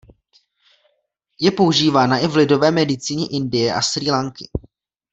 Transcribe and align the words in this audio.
Je 1.39 1.51
používána 1.51 2.17
i 2.17 2.27
v 2.27 2.35
lidové 2.35 2.71
medicíně 2.71 3.27
Indie 3.31 3.73
a 3.73 3.81
Srí 3.81 4.11
Lanky. 4.11 4.49